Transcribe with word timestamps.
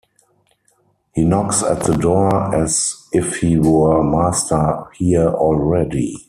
He 1.13 1.23
knocks 1.23 1.61
at 1.61 1.83
the 1.83 1.93
door 1.95 2.55
as 2.55 3.05
if 3.13 3.35
he 3.37 3.59
were 3.59 4.03
master 4.03 4.85
here 4.97 5.27
already! 5.27 6.17